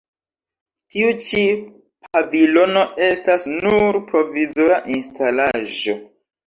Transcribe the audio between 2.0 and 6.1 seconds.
pavilono estas nur provizora instalaĵo.